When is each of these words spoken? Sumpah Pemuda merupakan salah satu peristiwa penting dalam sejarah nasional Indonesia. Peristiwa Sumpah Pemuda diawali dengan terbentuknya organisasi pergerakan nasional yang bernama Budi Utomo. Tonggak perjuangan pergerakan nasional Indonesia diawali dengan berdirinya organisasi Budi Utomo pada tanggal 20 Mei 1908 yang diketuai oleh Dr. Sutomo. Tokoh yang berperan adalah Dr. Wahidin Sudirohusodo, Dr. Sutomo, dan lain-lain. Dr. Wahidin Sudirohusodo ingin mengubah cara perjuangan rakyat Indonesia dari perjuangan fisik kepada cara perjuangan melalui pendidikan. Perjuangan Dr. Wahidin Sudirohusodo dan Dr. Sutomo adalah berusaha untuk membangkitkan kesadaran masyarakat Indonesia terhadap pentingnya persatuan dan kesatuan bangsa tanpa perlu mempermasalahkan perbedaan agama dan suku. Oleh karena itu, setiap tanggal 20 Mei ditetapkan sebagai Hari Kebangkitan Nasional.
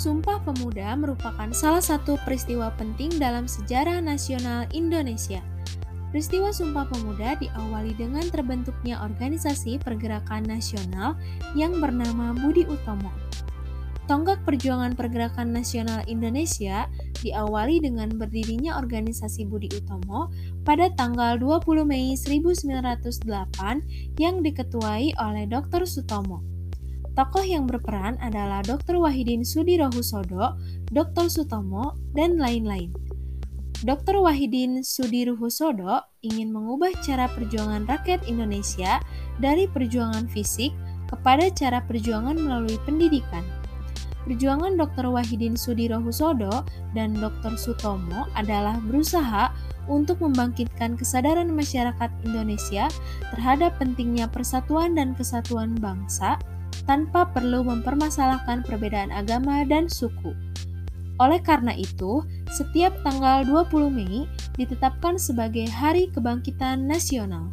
Sumpah 0.00 0.40
Pemuda 0.40 0.96
merupakan 0.96 1.52
salah 1.52 1.84
satu 1.84 2.16
peristiwa 2.24 2.72
penting 2.80 3.20
dalam 3.20 3.44
sejarah 3.44 4.00
nasional 4.00 4.64
Indonesia. 4.72 5.44
Peristiwa 6.08 6.56
Sumpah 6.56 6.88
Pemuda 6.88 7.36
diawali 7.36 7.92
dengan 7.92 8.24
terbentuknya 8.32 9.04
organisasi 9.04 9.76
pergerakan 9.76 10.48
nasional 10.48 11.20
yang 11.52 11.76
bernama 11.84 12.32
Budi 12.32 12.64
Utomo. 12.64 13.12
Tonggak 14.08 14.40
perjuangan 14.48 14.96
pergerakan 14.96 15.52
nasional 15.52 16.00
Indonesia 16.08 16.88
diawali 17.20 17.84
dengan 17.84 18.08
berdirinya 18.16 18.80
organisasi 18.80 19.52
Budi 19.52 19.68
Utomo 19.68 20.32
pada 20.64 20.88
tanggal 20.96 21.36
20 21.36 21.84
Mei 21.84 22.16
1908 22.16 24.16
yang 24.16 24.40
diketuai 24.40 25.12
oleh 25.20 25.44
Dr. 25.44 25.84
Sutomo. 25.84 26.59
Tokoh 27.18 27.42
yang 27.42 27.66
berperan 27.66 28.14
adalah 28.22 28.62
Dr. 28.62 29.02
Wahidin 29.02 29.42
Sudirohusodo, 29.42 30.54
Dr. 30.94 31.26
Sutomo, 31.26 31.98
dan 32.14 32.38
lain-lain. 32.38 32.94
Dr. 33.80 34.20
Wahidin 34.20 34.84
Sudirohusodo 34.84 36.04
ingin 36.20 36.52
mengubah 36.52 36.92
cara 37.00 37.26
perjuangan 37.32 37.88
rakyat 37.88 38.28
Indonesia 38.28 39.00
dari 39.40 39.64
perjuangan 39.64 40.28
fisik 40.28 40.70
kepada 41.08 41.48
cara 41.50 41.82
perjuangan 41.88 42.36
melalui 42.36 42.76
pendidikan. 42.84 43.42
Perjuangan 44.28 44.76
Dr. 44.76 45.08
Wahidin 45.08 45.56
Sudirohusodo 45.56 46.62
dan 46.92 47.16
Dr. 47.16 47.56
Sutomo 47.56 48.28
adalah 48.36 48.76
berusaha 48.84 49.48
untuk 49.88 50.20
membangkitkan 50.22 50.94
kesadaran 50.94 51.48
masyarakat 51.50 52.12
Indonesia 52.22 52.86
terhadap 53.32 53.80
pentingnya 53.80 54.28
persatuan 54.28 54.92
dan 54.92 55.16
kesatuan 55.16 55.72
bangsa 55.80 56.36
tanpa 56.84 57.28
perlu 57.30 57.64
mempermasalahkan 57.64 58.64
perbedaan 58.64 59.12
agama 59.12 59.64
dan 59.64 59.88
suku. 59.88 60.32
Oleh 61.20 61.40
karena 61.44 61.76
itu, 61.76 62.24
setiap 62.48 62.96
tanggal 63.04 63.44
20 63.44 63.92
Mei 63.92 64.24
ditetapkan 64.56 65.20
sebagai 65.20 65.68
Hari 65.68 66.08
Kebangkitan 66.08 66.88
Nasional. 66.88 67.52